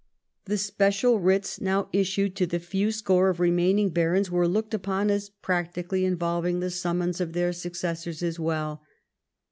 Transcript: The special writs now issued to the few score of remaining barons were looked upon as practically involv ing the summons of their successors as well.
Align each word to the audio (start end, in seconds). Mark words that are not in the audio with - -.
The 0.45 0.57
special 0.57 1.19
writs 1.19 1.61
now 1.61 1.87
issued 1.93 2.35
to 2.37 2.47
the 2.47 2.57
few 2.57 2.91
score 2.91 3.29
of 3.29 3.39
remaining 3.39 3.91
barons 3.91 4.31
were 4.31 4.47
looked 4.47 4.73
upon 4.73 5.11
as 5.11 5.29
practically 5.29 6.01
involv 6.05 6.49
ing 6.49 6.59
the 6.59 6.71
summons 6.71 7.21
of 7.21 7.33
their 7.33 7.53
successors 7.53 8.23
as 8.23 8.39
well. 8.39 8.81